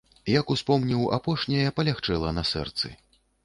[0.39, 2.87] Як успомніў апошняе, палягчэла на сэрцы.